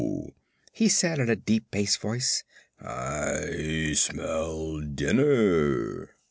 he 0.73 0.89
said 0.89 1.19
in 1.19 1.29
a 1.29 1.35
deep 1.35 1.69
bass 1.69 1.95
voice; 1.95 2.43
"I 2.79 3.93
smell 3.93 4.79
dinner." 4.79 6.15